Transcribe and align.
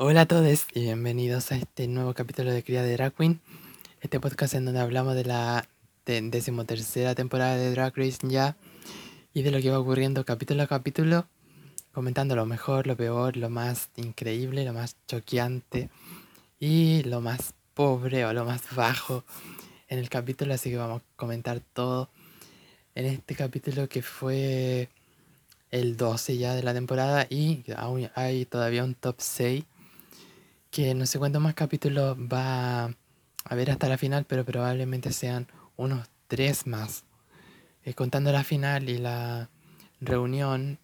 Hola 0.00 0.20
a 0.20 0.26
todos 0.26 0.66
y 0.74 0.82
bienvenidos 0.82 1.50
a 1.50 1.56
este 1.56 1.88
nuevo 1.88 2.14
capítulo 2.14 2.52
de 2.52 2.62
Cría 2.62 2.84
de 2.84 2.92
Drag 2.92 3.12
Queen, 3.14 3.40
este 4.00 4.20
podcast 4.20 4.54
en 4.54 4.64
donde 4.64 4.78
hablamos 4.78 5.16
de 5.16 5.24
la 5.24 5.68
decimotercera 6.06 7.16
temporada 7.16 7.56
de 7.56 7.72
Drag 7.72 7.96
Race 7.96 8.18
ya 8.22 8.56
y 9.34 9.42
de 9.42 9.50
lo 9.50 9.60
que 9.60 9.72
va 9.72 9.80
ocurriendo 9.80 10.24
capítulo 10.24 10.62
a 10.62 10.68
capítulo, 10.68 11.26
comentando 11.90 12.36
lo 12.36 12.46
mejor, 12.46 12.86
lo 12.86 12.96
peor, 12.96 13.36
lo 13.36 13.50
más 13.50 13.90
increíble, 13.96 14.64
lo 14.64 14.72
más 14.72 14.94
choqueante 15.08 15.90
y 16.60 17.02
lo 17.02 17.20
más 17.20 17.52
pobre 17.74 18.24
o 18.24 18.32
lo 18.32 18.44
más 18.44 18.62
bajo 18.76 19.24
en 19.88 19.98
el 19.98 20.08
capítulo, 20.08 20.54
así 20.54 20.70
que 20.70 20.76
vamos 20.76 21.02
a 21.02 21.16
comentar 21.16 21.58
todo 21.72 22.08
en 22.94 23.04
este 23.04 23.34
capítulo 23.34 23.88
que 23.88 24.02
fue 24.02 24.90
el 25.72 25.96
12 25.96 26.36
ya 26.36 26.54
de 26.54 26.62
la 26.62 26.72
temporada 26.72 27.26
y 27.28 27.64
aún 27.76 28.08
hay 28.14 28.44
todavía 28.44 28.84
un 28.84 28.94
top 28.94 29.16
6 29.18 29.64
que 30.70 30.94
no 30.94 31.06
sé 31.06 31.18
cuántos 31.18 31.42
más 31.42 31.54
capítulos 31.54 32.16
va 32.18 32.84
a 32.84 32.94
haber 33.44 33.70
hasta 33.70 33.88
la 33.88 33.98
final, 33.98 34.24
pero 34.24 34.44
probablemente 34.44 35.12
sean 35.12 35.46
unos 35.76 36.08
tres 36.26 36.66
más. 36.66 37.04
Eh, 37.84 37.94
contando 37.94 38.32
la 38.32 38.44
final 38.44 38.88
y 38.88 38.98
la 38.98 39.48
reunión, 40.00 40.78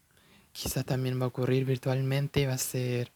quizás 0.53 0.85
también 0.85 1.21
va 1.21 1.25
a 1.25 1.29
ocurrir 1.29 1.65
virtualmente 1.65 2.47
va 2.47 2.55
a 2.55 2.59
ser 2.59 3.13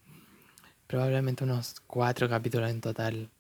probablemente 0.87 1.45
unos 1.45 1.81
cuatro 1.87 2.29
capítulos 2.29 2.71
en 2.71 2.81
total. 2.81 3.31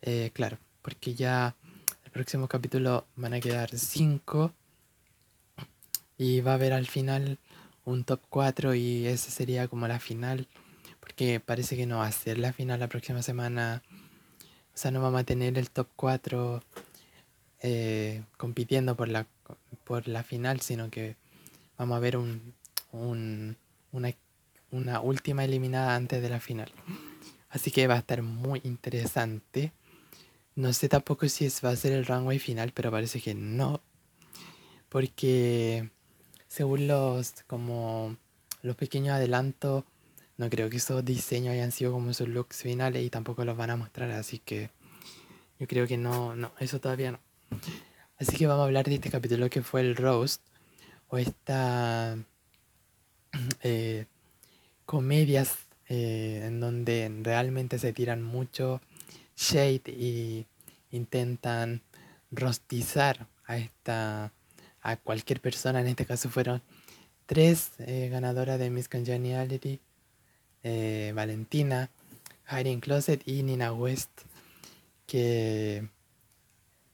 Eh, 0.00 0.30
claro, 0.32 0.58
porque 0.82 1.14
ya 1.14 1.54
el 2.04 2.10
próximo 2.10 2.48
capítulo 2.48 3.06
van 3.16 3.34
a 3.34 3.40
quedar 3.40 3.76
cinco 3.78 4.52
y 6.18 6.40
va 6.40 6.52
a 6.52 6.54
haber 6.54 6.72
al 6.72 6.86
final 6.86 7.38
un 7.84 8.04
top 8.04 8.20
4 8.28 8.74
y 8.74 9.06
ese 9.06 9.30
sería 9.30 9.68
como 9.68 9.88
la 9.88 9.98
final 9.98 10.46
porque 11.02 11.40
parece 11.40 11.76
que 11.76 11.84
no 11.84 11.98
va 11.98 12.06
a 12.06 12.12
ser 12.12 12.38
la 12.38 12.52
final 12.52 12.78
la 12.78 12.88
próxima 12.88 13.22
semana. 13.22 13.82
O 14.72 14.78
sea, 14.78 14.92
no 14.92 15.02
vamos 15.02 15.20
a 15.20 15.24
tener 15.24 15.58
el 15.58 15.68
top 15.68 15.88
4 15.96 16.62
eh, 17.60 18.22
compitiendo 18.36 18.96
por 18.96 19.08
la, 19.08 19.26
por 19.82 20.06
la 20.06 20.22
final, 20.22 20.60
sino 20.60 20.90
que 20.90 21.16
vamos 21.76 21.96
a 21.96 22.00
ver 22.00 22.16
un, 22.16 22.54
una, 22.92 24.14
una 24.70 25.00
última 25.00 25.44
eliminada 25.44 25.96
antes 25.96 26.22
de 26.22 26.28
la 26.28 26.38
final. 26.38 26.70
Así 27.50 27.72
que 27.72 27.88
va 27.88 27.94
a 27.94 27.98
estar 27.98 28.22
muy 28.22 28.60
interesante. 28.62 29.72
No 30.54 30.72
sé 30.72 30.88
tampoco 30.88 31.28
si 31.28 31.46
es, 31.46 31.64
va 31.64 31.70
a 31.70 31.76
ser 31.76 31.92
el 31.92 32.06
runway 32.06 32.38
final, 32.38 32.70
pero 32.72 32.92
parece 32.92 33.20
que 33.20 33.34
no. 33.34 33.82
Porque 34.88 35.90
según 36.46 36.86
los 36.86 37.42
como 37.48 38.16
los 38.62 38.76
pequeños 38.76 39.16
adelantos 39.16 39.82
no 40.42 40.50
creo 40.50 40.68
que 40.68 40.78
esos 40.78 41.04
diseños 41.04 41.52
hayan 41.52 41.70
sido 41.70 41.92
como 41.92 42.12
sus 42.12 42.26
looks 42.26 42.62
finales 42.62 43.04
y 43.04 43.10
tampoco 43.10 43.44
los 43.44 43.56
van 43.56 43.70
a 43.70 43.76
mostrar, 43.76 44.10
así 44.10 44.40
que 44.40 44.70
yo 45.60 45.68
creo 45.68 45.86
que 45.86 45.96
no, 45.96 46.34
no, 46.34 46.50
eso 46.58 46.80
todavía 46.80 47.12
no. 47.12 47.20
Así 48.18 48.36
que 48.36 48.48
vamos 48.48 48.62
a 48.62 48.64
hablar 48.64 48.86
de 48.86 48.96
este 48.96 49.08
capítulo 49.08 49.48
que 49.48 49.62
fue 49.62 49.82
el 49.82 49.94
roast 49.94 50.42
o 51.06 51.16
esta 51.16 52.16
eh, 53.62 54.06
comedias 54.84 55.58
eh, 55.88 56.42
en 56.46 56.58
donde 56.58 57.08
realmente 57.22 57.78
se 57.78 57.92
tiran 57.92 58.20
mucho 58.20 58.80
shade 59.36 59.92
y 59.92 60.46
intentan 60.90 61.82
rostizar 62.32 63.28
a 63.44 63.58
esta 63.58 64.32
a 64.80 64.96
cualquier 64.96 65.40
persona 65.40 65.80
en 65.80 65.86
este 65.86 66.04
caso 66.04 66.28
fueron 66.30 66.62
tres 67.26 67.70
eh, 67.78 68.08
ganadoras 68.10 68.58
de 68.58 68.70
Miss 68.70 68.88
Congeniality 68.88 69.78
eh, 70.62 71.12
Valentina, 71.14 71.90
Hiding 72.50 72.80
Closet 72.80 73.22
y 73.26 73.42
Nina 73.42 73.72
West, 73.72 74.10
que 75.06 75.88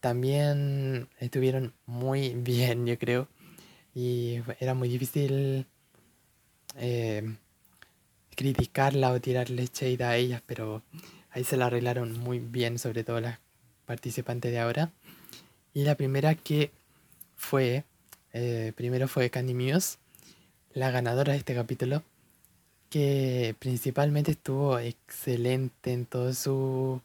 también 0.01 1.09
estuvieron 1.19 1.75
muy 1.87 2.31
bien, 2.37 2.87
yo 2.87 2.99
creo. 2.99 3.29
Y 3.95 4.41
era 4.61 4.75
muy 4.75 4.89
difícil 4.89 5.67
eh, 6.77 7.37
criticarla 8.37 9.13
o 9.13 9.21
tirarle 9.21 9.67
shade 9.67 10.05
a 10.05 10.17
ellas, 10.17 10.43
pero 10.47 10.83
ahí 11.31 11.45
se 11.45 11.57
la 11.57 11.67
arreglaron 11.67 12.19
muy 12.19 12.39
bien, 12.39 12.79
sobre 12.79 13.03
todo 13.03 13.21
las 13.21 13.39
participantes 13.87 14.53
de 14.53 14.61
ahora. 14.61 14.93
Y 15.75 15.83
la 15.83 15.97
primera 15.97 16.35
que 16.35 16.71
fue, 17.37 17.85
eh, 18.33 18.73
primero 18.77 19.09
fue 19.09 19.31
Candy 19.31 19.55
Muse, 19.55 19.99
la 20.73 20.91
ganadora 20.91 21.33
de 21.33 21.39
este 21.39 21.55
capítulo 21.55 22.03
que 22.91 23.55
principalmente 23.59 24.33
estuvo 24.33 24.79
excelente 24.79 25.93
en 25.93 26.07
todo 26.07 26.33
su, 26.33 27.01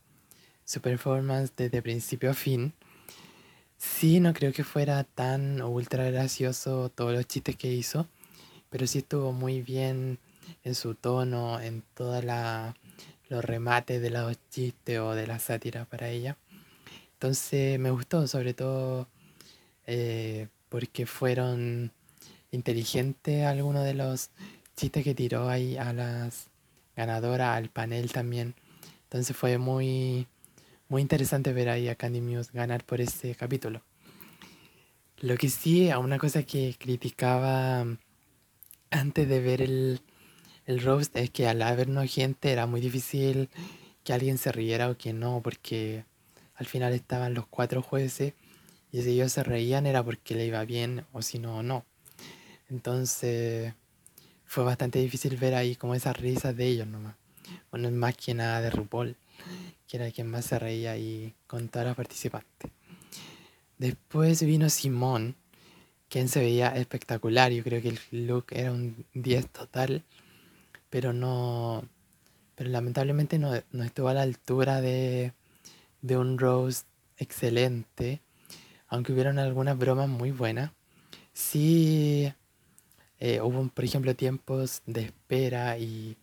su 0.65 0.81
performance 0.81 1.51
desde 1.55 1.81
principio 1.81 2.31
a 2.31 2.33
fin. 2.33 2.73
Sí, 3.77 4.19
no 4.19 4.33
creo 4.33 4.53
que 4.53 4.63
fuera 4.63 5.03
tan 5.03 5.61
ultra 5.61 6.09
gracioso 6.09 6.89
todos 6.89 7.13
los 7.13 7.27
chistes 7.27 7.57
que 7.57 7.71
hizo, 7.71 8.07
pero 8.69 8.87
sí 8.87 8.99
estuvo 8.99 9.33
muy 9.33 9.61
bien 9.61 10.19
en 10.63 10.75
su 10.75 10.95
tono, 10.95 11.59
en 11.59 11.83
todos 11.93 12.23
los 13.29 13.45
remates 13.45 14.01
de 14.01 14.09
los 14.09 14.37
chistes 14.49 14.99
o 14.99 15.13
de 15.15 15.27
la 15.27 15.39
sátira 15.39 15.85
para 15.85 16.09
ella. 16.09 16.37
Entonces 17.13 17.79
me 17.79 17.91
gustó, 17.91 18.27
sobre 18.27 18.53
todo 18.53 19.07
eh, 19.85 20.47
porque 20.69 21.05
fueron 21.05 21.91
inteligentes 22.51 23.45
algunos 23.45 23.83
de 23.83 23.93
los 23.93 24.29
chiste 24.75 25.03
que 25.03 25.15
tiró 25.15 25.49
ahí 25.49 25.77
a 25.77 25.93
las 25.93 26.49
ganadoras, 26.95 27.57
al 27.57 27.69
panel 27.69 28.11
también. 28.11 28.55
Entonces 29.03 29.35
fue 29.35 29.57
muy, 29.57 30.27
muy 30.89 31.01
interesante 31.01 31.53
ver 31.53 31.69
ahí 31.69 31.87
a 31.87 31.95
Candy 31.95 32.21
Muse 32.21 32.51
ganar 32.53 32.83
por 32.83 33.01
ese 33.01 33.35
capítulo. 33.35 33.81
Lo 35.17 35.37
que 35.37 35.49
sí, 35.49 35.89
a 35.89 35.99
una 35.99 36.17
cosa 36.17 36.43
que 36.43 36.75
criticaba 36.77 37.85
antes 38.91 39.27
de 39.29 39.39
ver 39.39 39.61
el, 39.61 40.01
el 40.65 40.81
roast 40.81 41.15
es 41.15 41.29
que 41.29 41.47
al 41.47 41.61
haber 41.61 41.89
no 41.89 42.05
gente 42.05 42.51
era 42.51 42.65
muy 42.65 42.81
difícil 42.81 43.49
que 44.03 44.13
alguien 44.13 44.37
se 44.37 44.51
riera 44.51 44.89
o 44.89 44.97
que 44.97 45.13
no, 45.13 45.41
porque 45.41 46.05
al 46.55 46.65
final 46.65 46.93
estaban 46.93 47.33
los 47.33 47.47
cuatro 47.47 47.81
jueces 47.81 48.33
y 48.91 49.01
si 49.01 49.11
ellos 49.11 49.31
se 49.31 49.43
reían 49.43 49.85
era 49.85 50.03
porque 50.03 50.35
le 50.35 50.45
iba 50.45 50.63
bien 50.65 51.05
o 51.13 51.21
si 51.21 51.39
no, 51.39 51.63
no. 51.63 51.85
Entonces 52.69 53.73
fue 54.53 54.63
bastante 54.63 54.99
difícil 54.99 55.35
ver 55.37 55.55
ahí 55.55 55.75
como 55.75 55.95
esas 55.95 56.15
risas 56.15 56.55
de 56.55 56.67
ellos 56.67 56.85
nomás. 56.85 57.15
Bueno, 57.71 57.89
más 57.89 58.15
que 58.15 58.35
nada 58.35 58.61
de 58.61 58.69
RuPaul, 58.69 59.15
que 59.87 59.97
era 59.97 60.11
quien 60.11 60.27
más 60.27 60.45
se 60.45 60.59
reía 60.59 60.91
ahí 60.91 61.33
con 61.47 61.69
todas 61.69 61.87
las 61.87 61.95
participantes. 61.95 62.69
Después 63.79 64.43
vino 64.43 64.69
Simón, 64.69 65.35
quien 66.07 66.29
se 66.29 66.39
veía 66.39 66.67
espectacular. 66.67 67.51
Yo 67.51 67.63
creo 67.63 67.81
que 67.81 67.89
el 67.89 68.27
look 68.27 68.45
era 68.51 68.71
un 68.71 69.07
10 69.15 69.47
total, 69.47 70.03
pero 70.91 71.13
no. 71.13 71.83
Pero 72.53 72.69
lamentablemente 72.69 73.39
no, 73.39 73.53
no 73.71 73.83
estuvo 73.83 74.09
a 74.09 74.13
la 74.13 74.21
altura 74.21 74.81
de, 74.81 75.33
de 76.03 76.15
un 76.15 76.37
Rose 76.37 76.83
excelente, 77.17 78.21
aunque 78.87 79.13
hubieron 79.13 79.39
algunas 79.39 79.79
bromas 79.79 80.09
muy 80.09 80.29
buenas. 80.29 80.69
Sí 81.33 82.31
eh, 83.25 83.39
hubo, 83.39 83.69
por 83.69 83.85
ejemplo, 83.85 84.13
tiempos 84.17 84.81
de 84.85 85.03
espera 85.03 85.77
y 85.77 86.17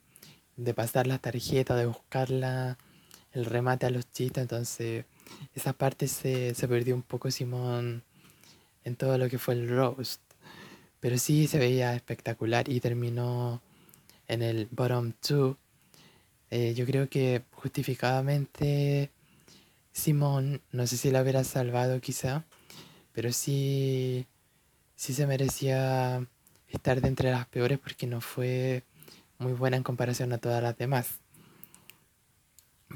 de 0.58 0.74
pasar 0.74 1.06
la 1.06 1.16
tarjeta, 1.16 1.74
de 1.74 1.86
buscar 1.86 2.30
el 2.30 3.44
remate 3.46 3.86
a 3.86 3.90
los 3.90 4.12
chistes, 4.12 4.42
entonces 4.42 5.06
esa 5.54 5.72
parte 5.72 6.08
se, 6.08 6.52
perdió 6.68 6.94
un 6.94 7.00
poco 7.00 7.30
Simón 7.30 8.04
en 8.84 8.96
todo 8.96 9.16
lo 9.16 9.30
que 9.30 9.38
fue 9.38 9.54
el 9.54 9.70
roast. 9.70 10.20
Pero 11.00 11.16
sí 11.16 11.46
se 11.46 11.58
veía 11.58 11.94
espectacular 11.94 12.68
y 12.68 12.80
terminó 12.80 13.62
en 14.28 14.42
el 14.42 14.68
bottom 14.70 15.12
two. 15.26 15.56
Eh, 16.50 16.74
yo 16.74 16.84
creo 16.84 17.08
que 17.08 17.44
justificadamente 17.52 19.10
Simón, 19.90 20.60
no 20.70 20.86
sé 20.86 20.98
si 20.98 21.10
la 21.10 21.22
hubiera 21.22 21.44
salvado 21.44 21.98
quizá, 22.02 22.44
pero 23.14 23.32
sí, 23.32 24.26
sí 24.96 25.14
se 25.14 25.26
merecía 25.26 26.26
estar 26.70 27.00
de 27.00 27.08
entre 27.08 27.30
las 27.30 27.46
peores 27.46 27.78
porque 27.78 28.06
no 28.06 28.20
fue 28.20 28.84
muy 29.38 29.52
buena 29.52 29.76
en 29.76 29.82
comparación 29.82 30.32
a 30.32 30.38
todas 30.38 30.62
las 30.62 30.76
demás. 30.76 31.20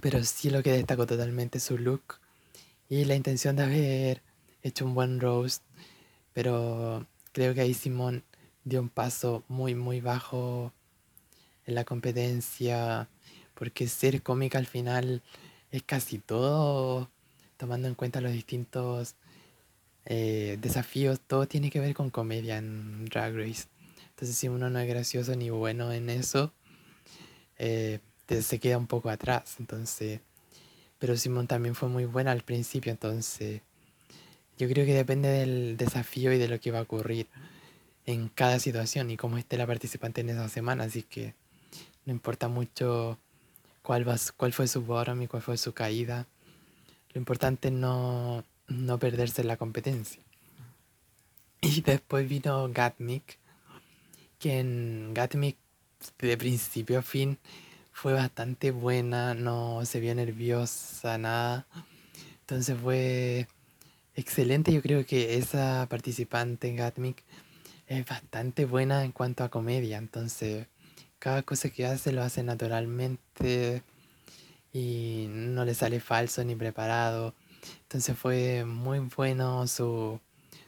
Pero 0.01 0.23
sí 0.25 0.51
lo 0.51 0.63
que 0.63 0.73
destacó 0.73 1.07
totalmente 1.07 1.61
su 1.61 1.79
look 1.79 2.19
y 2.89 3.05
la 3.05 3.15
intención 3.15 3.57
de 3.57 3.63
haber 3.63 4.23
hecho 4.63 4.85
un 4.85 4.95
buen 4.95 5.21
roast. 5.21 5.63
Pero 6.33 7.07
creo 7.33 7.55
que 7.55 7.61
ahí 7.61 7.75
Simón 7.75 8.25
dio 8.65 8.81
un 8.81 8.89
paso 8.89 9.45
muy, 9.49 9.75
muy 9.75 10.01
bajo 10.01 10.73
en 11.67 11.75
la 11.75 11.85
competencia. 11.85 13.09
Porque 13.55 13.87
ser 13.89 14.23
cómica 14.23 14.59
al 14.59 14.67
final 14.67 15.23
es 15.71 15.83
casi 15.83 16.19
todo, 16.19 17.09
tomando 17.57 17.89
en 17.89 17.95
cuenta 17.95 18.21
los 18.21 18.33
distintos 18.33 19.15
eh, 20.07 20.59
desafíos, 20.61 21.21
todo 21.21 21.47
tiene 21.47 21.71
que 21.71 21.81
ver 21.81 21.95
con 21.95 22.11
comedia 22.11 22.59
en 22.59 23.07
Drag 23.07 23.35
Race. 23.35 23.65
Entonces 24.11 24.37
si 24.37 24.49
uno 24.49 24.71
no 24.71 24.79
es 24.79 24.89
gracioso 24.89 25.35
ni 25.35 25.51
bueno 25.51 25.93
en 25.93 26.11
eso, 26.11 26.53
eh, 27.59 28.01
se 28.29 28.59
queda 28.59 28.79
un 28.79 28.87
poco 28.87 29.11
atrás. 29.11 29.57
Entonces, 29.59 30.21
pero 30.99 31.17
Simón 31.17 31.47
también 31.47 31.75
fue 31.75 31.89
muy 31.89 32.05
buena 32.05 32.33
al 32.33 32.43
principio, 32.43 32.93
entonces 32.93 33.63
yo 34.57 34.69
creo 34.69 34.87
que 34.87 34.95
depende 34.95 35.29
del 35.29 35.77
desafío 35.77 36.33
y 36.33 36.39
de 36.39 36.49
lo 36.49 36.61
que 36.61 36.71
va 36.71 36.79
a 36.79 36.83
ocurrir 36.83 37.27
en 38.07 38.29
cada 38.29 38.59
situación 38.59 39.11
y 39.11 39.17
cómo 39.17 39.39
esté 39.39 39.57
la 39.57 39.67
participante 39.67 40.21
en 40.21 40.31
esa 40.31 40.49
semana, 40.49 40.85
así 40.85 41.03
que 41.03 41.35
no 42.07 42.13
importa 42.13 42.49
mucho 42.49 43.19
cuál, 43.83 44.05
fue 44.53 44.69
su 44.69 44.83
bottom 44.83 45.23
y 45.23 45.27
cuál 45.27 45.43
fue 45.43 45.57
su 45.57 45.73
caída. 45.73 46.27
Lo 47.13 47.19
importante 47.19 47.71
no, 47.71 48.45
no 48.69 48.99
perderse 48.99 49.45
la 49.45 49.57
competencia. 49.57 50.23
Y 51.61 51.81
después 51.81 52.29
vino 52.29 52.69
Gatmik, 52.71 53.39
que 54.39 54.61
en 54.61 55.15
Gatmik 55.15 55.57
de 56.19 56.37
principio 56.37 56.99
a 56.99 57.03
fin 57.03 57.39
fue 57.93 58.13
bastante 58.13 58.71
buena, 58.71 59.35
no 59.35 59.85
se 59.87 60.01
vio 60.01 60.15
nerviosa, 60.15 61.17
nada. 61.17 61.67
Entonces 62.41 62.77
fue 62.79 63.47
excelente. 64.15 64.73
Yo 64.73 64.83
creo 64.83 65.07
que 65.07 65.39
esa 65.39 65.87
participante 65.89 66.69
en 66.69 66.77
Gatmic 66.77 67.23
es 67.87 68.05
bastante 68.05 68.65
buena 68.65 69.05
en 69.05 69.13
cuanto 69.13 69.45
a 69.45 69.49
comedia. 69.49 69.99
Entonces, 69.99 70.67
cada 71.19 71.43
cosa 71.43 71.71
que 71.71 71.87
hace 71.87 72.13
lo 72.13 72.23
hace 72.23 72.43
naturalmente 72.43 73.83
y 74.73 75.27
no 75.31 75.65
le 75.65 75.75
sale 75.75 76.01
falso 76.01 76.45
ni 76.45 76.55
preparado. 76.55 77.35
Entonces 77.83 78.17
fue 78.17 78.65
muy 78.65 78.99
bueno 78.99 79.67
su, 79.67 80.21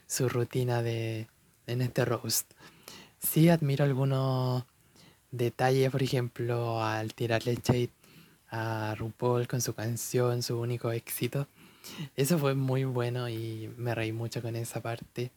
su 0.05 0.29
rutina 0.29 0.81
de, 0.81 1.27
en 1.65 1.81
este 1.81 2.05
roast. 2.05 2.51
Sí 3.19 3.49
admiro 3.49 3.83
algunos 3.83 4.63
detalles, 5.31 5.91
por 5.91 6.03
ejemplo, 6.03 6.83
al 6.83 7.13
tirarle 7.13 7.55
shade 7.55 7.91
a 8.49 8.95
RuPaul 8.97 9.47
con 9.47 9.61
su 9.61 9.73
canción, 9.73 10.41
su 10.43 10.59
único 10.59 10.91
éxito. 10.91 11.47
Eso 12.15 12.37
fue 12.37 12.55
muy 12.55 12.83
bueno 12.83 13.29
y 13.29 13.73
me 13.77 13.95
reí 13.95 14.11
mucho 14.11 14.41
con 14.41 14.55
esa 14.55 14.81
parte. 14.81 15.31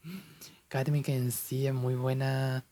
Katmik 0.68 1.08
en 1.08 1.32
sí 1.32 1.66
es 1.66 1.74
muy 1.74 1.94
buena. 1.94 2.64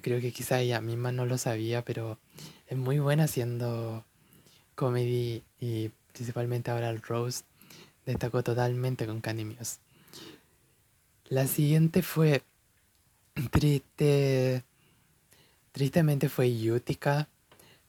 Creo 0.00 0.20
que 0.20 0.32
quizá 0.32 0.60
ella 0.60 0.80
misma 0.80 1.12
no 1.12 1.26
lo 1.26 1.38
sabía, 1.38 1.84
pero 1.84 2.18
es 2.66 2.76
muy 2.76 2.98
buena 2.98 3.24
haciendo 3.24 4.04
comedy 4.74 5.42
y 5.58 5.90
principalmente 6.12 6.70
ahora 6.70 6.90
el 6.90 7.02
roast. 7.02 7.46
Destacó 8.06 8.44
totalmente 8.44 9.04
con 9.04 9.20
Candy 9.20 9.56
La 11.28 11.46
siguiente 11.48 12.02
fue 12.02 12.42
triste. 13.50 14.62
Tristemente 15.72 16.28
fue 16.28 16.48
Utica. 16.70 17.28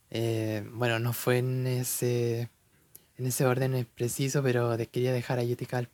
Eh, 0.09 0.67
bueno, 0.73 0.97
no 0.97 1.13
fue 1.13 1.37
en 1.37 1.67
ese 1.67 2.49
en 3.17 3.27
ese 3.27 3.45
orden 3.45 3.87
preciso, 3.95 4.41
pero 4.41 4.75
quería 4.91 5.13
dejar 5.13 5.39
a 5.39 5.43
Utica 5.43 5.87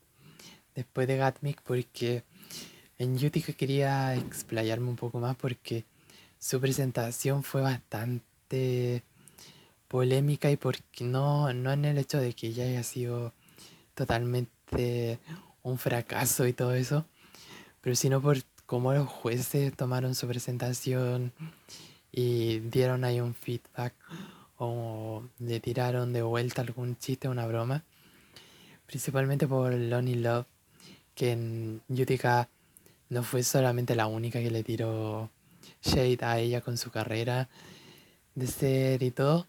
después 0.74 1.08
de 1.08 1.18
Gatmic 1.18 1.62
porque 1.62 2.24
en 2.98 3.16
Utica 3.16 3.52
quería 3.54 4.16
explayarme 4.16 4.90
un 4.90 4.96
poco 4.96 5.20
más 5.20 5.36
porque 5.36 5.84
su 6.40 6.62
presentación 6.62 7.44
fue 7.44 7.62
bastante 7.62 9.04
polémica 9.90 10.50
y 10.50 10.58
porque 10.58 11.04
no, 11.04 11.54
no 11.54 11.72
en 11.74 11.86
el 11.86 11.98
hecho 11.98 12.20
de 12.20 12.34
que 12.34 12.48
ella 12.48 12.64
haya 12.64 12.84
sido 12.84 13.34
totalmente 13.94 15.20
un 15.62 15.78
fracaso 15.78 16.46
y 16.48 16.54
todo 16.54 16.74
eso, 16.74 17.06
pero 17.82 17.96
sino 17.96 18.22
por 18.22 18.38
cómo 18.66 18.94
los 18.94 19.08
jueces 19.08 19.76
tomaron 19.76 20.16
su 20.16 20.28
presentación 20.28 21.32
y 22.12 22.60
dieron 22.60 23.04
ahí 23.04 23.20
un 23.20 23.34
feedback 23.34 23.94
o 24.58 25.24
le 25.40 25.60
tiraron 25.60 26.14
de 26.14 26.22
vuelta 26.22 26.62
algún 26.62 26.98
chiste 26.98 27.28
una 27.28 27.46
broma. 27.46 27.84
Principalmente 28.86 29.48
por 29.48 29.74
Lonnie 29.74 30.16
Love, 30.16 30.46
que 31.16 31.32
en 31.32 31.82
Utica 31.90 32.50
no 33.10 33.24
fue 33.24 33.44
solamente 33.44 33.96
la 33.96 34.08
única 34.08 34.40
que 34.40 34.52
le 34.52 34.64
tiró 34.64 35.30
shade 35.82 36.20
a 36.22 36.40
ella 36.40 36.62
con 36.62 36.78
su 36.78 36.92
carrera 36.92 37.50
de 38.36 38.48
ser 38.48 39.04
y 39.04 39.12
todo. 39.12 39.48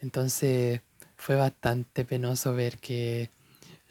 Entonces 0.00 0.80
fue 1.16 1.36
bastante 1.36 2.04
penoso 2.04 2.54
ver 2.54 2.78
que 2.78 3.30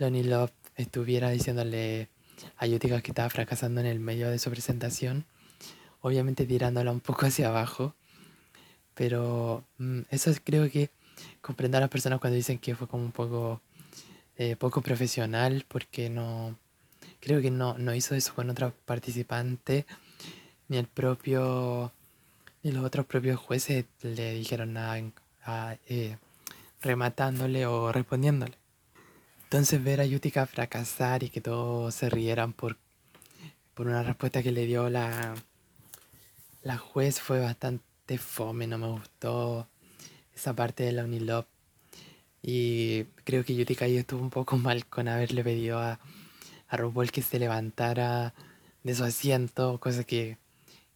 Lonnie 0.01 0.24
Love 0.24 0.51
estuviera 0.77 1.30
diciéndole 1.30 2.09
a 2.57 2.65
Utica 2.65 3.01
que 3.01 3.12
estaba 3.12 3.30
fracasando 3.30 3.81
en 3.81 3.86
el 3.86 4.00
medio 4.00 4.31
de 4.31 4.39
su 4.39 4.50
presentación. 4.50 5.25
Obviamente 6.01 6.48
tirándola 6.48 6.92
un 6.92 7.01
poco 7.01 7.27
hacia 7.27 7.50
abajo. 7.50 7.94
Pero 8.95 9.63
mm, 9.77 10.00
eso 10.09 10.31
creo 10.44 10.71
que 10.71 10.89
comprender 11.39 11.77
a 11.77 11.81
las 11.81 11.92
personas 11.92 12.19
cuando 12.19 12.36
dicen 12.36 12.57
que 12.57 12.75
fue 12.75 12.88
como 12.88 13.03
un 13.03 13.12
poco 13.12 13.62
eh, 14.38 14.56
poco 14.56 14.81
profesional 14.81 15.65
porque 15.68 16.09
no 16.09 16.57
creo 17.19 17.39
que 17.39 17.51
no, 17.51 17.77
no 17.77 17.94
hizo 17.94 18.15
eso 18.15 18.33
con 18.33 18.50
otra 18.50 18.74
participante 18.86 19.86
ni 20.68 20.77
el 20.77 20.88
propio 20.88 21.92
ni 22.63 22.71
los 22.71 22.83
otros 22.83 23.06
propios 23.06 23.39
jueces 23.39 23.86
le 24.01 24.33
dijeron 24.33 24.74
nada 24.74 25.00
eh, 25.88 26.18
rematándole 26.81 27.68
o 27.68 27.92
respondiéndole 27.92 28.61
entonces 29.51 29.83
ver 29.83 30.00
a 30.00 30.06
Yutika 30.06 30.45
fracasar 30.45 31.24
y 31.24 31.30
que 31.30 31.42
todos 31.42 31.94
se 31.94 32.09
rieran 32.09 32.53
por, 32.53 32.77
por 33.74 33.86
una 33.86 34.01
respuesta 34.01 34.42
que 34.42 34.53
le 34.53 34.65
dio 34.65 34.89
la, 34.89 35.36
la 36.63 36.77
juez 36.77 37.19
fue 37.19 37.42
bastante 37.42 38.18
fome, 38.18 38.65
no 38.65 38.77
me 38.77 38.88
gustó 38.88 39.68
esa 40.33 40.56
parte 40.56 40.83
de 40.83 40.94
la 40.94 41.03
Unilop. 41.03 41.48
Y 42.42 43.03
creo 43.25 43.44
que 43.44 43.53
Yutika 43.53 43.83
ahí 43.83 43.98
estuvo 43.98 44.21
un 44.21 44.30
poco 44.30 44.56
mal 44.56 44.86
con 44.86 45.09
haberle 45.09 45.44
pedido 45.44 45.80
a, 45.80 46.00
a 46.69 46.77
RuPaul 46.77 47.12
que 47.12 47.21
se 47.21 47.38
levantara 47.38 48.33
de 48.83 48.95
su 48.95 49.04
asiento, 49.04 49.81
cosa 49.81 50.06
que 50.06 50.38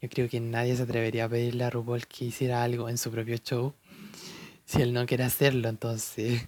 yo 0.02 0.08
creo 0.08 0.30
que 0.30 0.40
nadie 0.40 0.78
se 0.78 0.84
atrevería 0.84 1.26
a 1.26 1.30
pedirle 1.30 1.66
a 1.66 1.70
RuPaul 1.72 2.08
que 2.08 2.24
hiciera 2.24 2.64
algo 2.64 2.88
en 2.88 2.98
su 2.98 3.12
propio 3.12 3.36
show 3.36 3.74
si 4.64 4.82
él 4.82 4.94
no 4.94 5.06
quiere 5.06 5.26
hacerlo. 5.26 5.68
Entonces, 5.68 6.48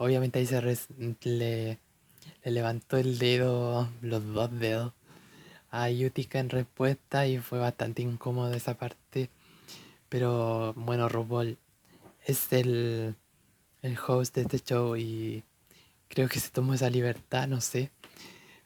obviamente 0.00 0.38
ahí 0.38 0.46
se 0.46 0.60
le, 0.60 0.76
le 1.24 1.78
levantó 2.50 2.96
el 2.96 3.18
dedo, 3.18 3.88
los 4.00 4.24
dos 4.32 4.50
dedos 4.58 4.92
a 5.70 5.88
Yutika 5.90 6.40
en 6.40 6.50
respuesta 6.50 7.26
y 7.26 7.38
fue 7.38 7.58
bastante 7.58 8.02
incómodo 8.02 8.52
esa 8.52 8.74
parte 8.74 9.30
pero 10.10 10.74
bueno, 10.74 11.08
RuPaul 11.08 11.56
es 12.26 12.52
el, 12.52 13.14
el 13.80 13.98
host 14.06 14.34
de 14.34 14.42
este 14.42 14.58
show 14.58 14.96
y 14.96 15.44
creo 16.08 16.28
que 16.28 16.40
se 16.40 16.50
tomó 16.50 16.74
esa 16.74 16.90
libertad, 16.90 17.46
no 17.46 17.60
sé. 17.60 17.92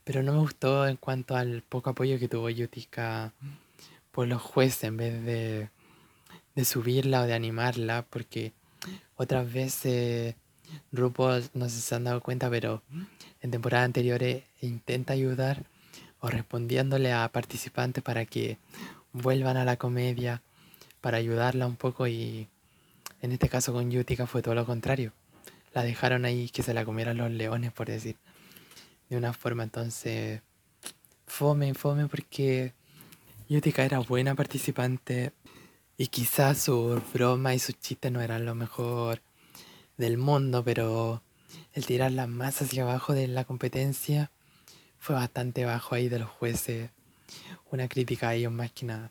Pero 0.05 0.23
no 0.23 0.33
me 0.33 0.38
gustó 0.38 0.88
en 0.88 0.97
cuanto 0.97 1.37
al 1.37 1.62
poco 1.62 1.91
apoyo 1.91 2.19
que 2.19 2.29
tuvo 2.29 2.49
Yutika 2.49 3.35
por 4.11 4.26
los 4.26 4.41
jueces 4.41 4.85
en 4.85 4.97
vez 4.97 5.23
de, 5.23 5.69
de 6.55 6.64
subirla 6.64 7.21
o 7.21 7.26
de 7.26 7.35
animarla, 7.35 8.07
porque 8.09 8.55
otras 9.17 9.53
veces 9.53 10.37
RuPaul 10.93 11.45
no 11.54 11.69
sé 11.69 11.76
si 11.76 11.83
se 11.83 11.95
han 11.95 12.04
dado 12.04 12.21
cuenta, 12.21 12.50
pero 12.50 12.83
en 13.40 13.50
temporadas 13.50 13.87
anteriores 13.87 14.45
intenta 14.61 15.12
ayudar 15.12 15.64
o 16.21 16.28
respondiéndole 16.28 17.12
a 17.12 17.28
participantes 17.28 18.02
para 18.02 18.25
que 18.25 18.59
vuelvan 19.12 19.57
a 19.57 19.64
la 19.64 19.76
comedia 19.76 20.43
para 21.00 21.19
ayudarla 21.19 21.66
un 21.66 21.76
poco 21.76 22.07
y 22.07 22.49
en 23.21 23.33
este 23.33 23.49
caso 23.49 23.73
con 23.73 23.90
Yutika 23.90 24.26
fue 24.26 24.43
todo 24.43 24.54
lo 24.54 24.64
contrario. 24.64 25.12
La 25.75 25.83
dejaron 25.83 26.25
ahí 26.25 26.49
que 26.49 26.62
se 26.62 26.73
la 26.73 26.85
comieran 26.85 27.19
los 27.19 27.31
leones, 27.31 27.73
por 27.73 27.88
decir. 27.88 28.16
De 29.11 29.16
una 29.16 29.33
forma 29.33 29.64
entonces 29.64 30.40
fome, 31.26 31.75
fome 31.75 32.07
porque 32.07 32.73
Yutika 33.49 33.85
era 33.85 33.99
buena 33.99 34.35
participante 34.35 35.33
y 35.99 36.07
quizás 36.07 36.59
su 36.59 37.02
broma 37.12 37.54
y 37.54 37.59
sus 37.59 37.78
chistes 37.78 38.11
no 38.11 38.21
eran 38.21 38.45
lo 38.45 38.54
mejor 38.54 39.21
del 39.97 40.19
mundo, 40.19 40.65
pero 40.65 41.23
el 41.73 41.87
tirarla 41.87 42.27
más 42.27 42.63
hacia 42.63 42.83
abajo 42.83 43.13
de 43.13 43.29
la 43.29 43.45
competencia 43.45 44.31
fue 44.99 45.15
bastante 45.15 45.65
bajo 45.65 45.95
ahí 45.95 46.09
de 46.09 46.19
los 46.19 46.31
jueces. 46.31 46.91
Una 47.71 47.89
crítica 47.89 48.31
a 48.31 48.35
ellos 48.35 48.53
más 48.53 48.73
que 48.73 48.87
nada. 48.87 49.11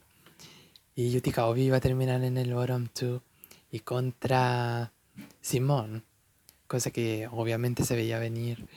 Y 0.95 1.11
Yutika 1.11 1.45
Obi 1.45 1.63
iba 1.63 1.77
a 1.77 1.81
terminar 1.81 2.23
en 2.23 2.37
el 2.37 2.53
bottom 2.53 2.87
2 2.99 3.21
y 3.71 3.79
contra 3.79 4.91
Simón, 5.41 6.03
cosa 6.67 6.91
que 6.91 7.27
obviamente 7.31 7.83
se 7.83 7.95
veía 7.95 8.19
venir. 8.19 8.67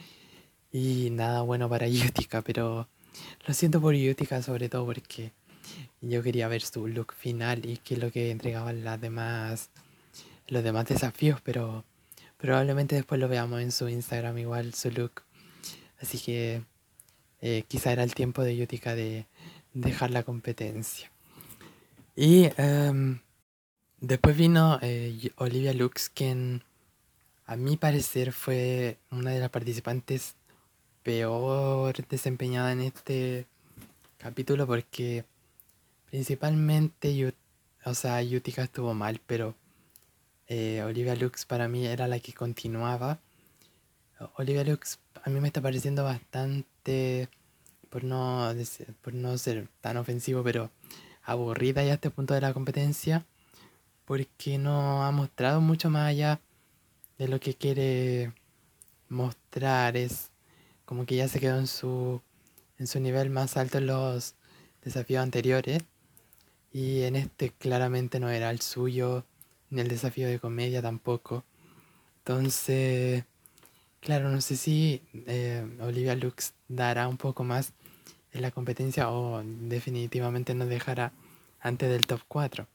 Y 0.73 1.11
nada 1.11 1.43
bueno 1.43 1.69
para 1.69 1.89
Yutika, 1.89 2.43
pero 2.43 2.89
lo 3.47 3.55
siento 3.55 3.81
por 3.81 3.95
Yutika 3.95 4.43
sobre 4.43 4.69
todo 4.69 4.87
porque 4.87 5.33
yo 6.01 6.23
quería 6.23 6.49
ver 6.49 6.63
su 6.63 6.87
look 6.87 7.13
final 7.13 7.65
y 7.67 7.79
qué 7.79 7.95
es 7.95 8.01
lo 8.01 8.11
que 8.11 8.31
entregaban 8.31 8.85
las 8.85 9.01
demás, 9.01 9.71
los 10.49 10.63
demás 10.63 10.87
desafíos, 10.87 11.41
pero 11.43 11.85
probablemente 12.37 12.95
después 12.95 13.21
lo 13.21 13.29
veamos 13.29 13.61
en 13.61 13.73
su 13.73 13.89
Instagram 13.89 14.39
igual 14.39 14.75
su 14.75 14.91
look. 14.91 15.23
Así 16.01 16.19
que 16.19 16.63
eh, 17.41 17.65
quizá 17.69 17.93
era 17.93 18.03
el 18.03 18.15
tiempo 18.15 18.43
de 18.43 18.57
Yutika 18.57 18.95
de 18.95 19.27
dejar 19.75 20.11
la 20.11 20.23
competencia. 20.23 21.11
Y 22.15 22.51
em, 22.57 23.21
Después 24.01 24.37
vino 24.37 24.79
eh, 24.83 25.31
Olivia 25.37 25.73
Lux, 25.73 26.11
quien 26.11 26.63
a 27.47 27.57
mi 27.57 27.79
parecer 27.79 28.33
fue 28.33 28.99
una 29.11 29.31
de 29.31 29.41
las 29.41 29.49
participantes 29.49 30.37
peor 31.03 32.07
desempeñada 32.07 32.73
en 32.73 32.83
este 32.83 33.47
capítulo 34.19 34.67
porque 34.67 35.25
principalmente, 36.11 37.35
o 37.85 37.95
sea, 37.95 38.23
Yutika 38.23 38.65
estuvo 38.65 38.93
mal, 38.93 39.21
pero 39.27 39.55
eh, 40.49 40.83
Olivia 40.83 41.17
Lux 41.17 41.45
para 41.45 41.69
mí 41.69 41.87
era 41.87 42.07
la 42.09 42.21
que 42.21 42.33
continuaba. 42.33 43.21
Olivia 44.37 44.65
Lux 44.65 44.99
a 45.25 45.31
mí 45.31 45.41
me 45.41 45.49
está 45.49 45.61
pareciendo 45.61 46.05
bastante, 46.05 47.29
por 47.91 48.05
no, 48.05 48.53
por 49.03 49.15
no 49.15 49.37
ser 49.39 49.69
tan 49.81 49.97
ofensivo, 49.97 50.43
pero 50.43 50.71
aburrida 51.25 51.83
ya 51.83 51.93
a 51.93 51.95
este 51.95 52.11
punto 52.11 52.33
de 52.35 52.41
la 52.41 52.55
competencia, 52.55 53.27
porque 54.05 54.59
no 54.59 55.05
ha 55.05 55.11
mostrado 55.11 55.61
mucho 55.61 55.91
más 55.91 56.09
allá 56.09 56.41
de 57.19 57.29
lo 57.29 57.41
que 57.41 57.55
quiere 57.55 58.33
mostrar. 59.09 59.97
Es 59.97 60.31
como 60.85 61.07
que 61.07 61.17
ya 61.17 61.29
se 61.29 61.41
quedó 61.41 61.59
en 61.59 61.67
su, 61.67 62.23
en 62.79 62.87
su 62.87 63.01
nivel 63.01 63.31
más 63.31 63.57
alto 63.57 63.79
en 63.79 63.87
los 63.87 64.35
desafíos 64.85 65.23
anteriores. 65.23 65.83
Y 66.73 67.03
en 67.03 67.17
este 67.17 67.51
claramente 67.51 68.21
no 68.21 68.29
era 68.29 68.51
el 68.51 68.61
suyo, 68.61 69.25
ni 69.71 69.81
el 69.81 69.89
desafío 69.89 70.29
de 70.29 70.39
comedia 70.39 70.83
tampoco. 70.83 71.45
Entonces, 72.19 73.25
claro, 74.01 74.31
no 74.31 74.41
sé 74.41 74.57
si 74.57 75.03
eh, 75.27 75.67
Olivia 75.81 76.15
Lux 76.15 76.55
dará 76.69 77.09
un 77.09 77.17
poco 77.17 77.45
más 77.45 77.73
en 78.33 78.43
la 78.43 78.51
competencia 78.51 79.11
o 79.11 79.43
definitivamente 79.45 80.55
nos 80.55 80.69
dejará 80.69 81.13
antes 81.61 81.89
del 81.89 82.07
top 82.07 82.21
4. 82.29 82.67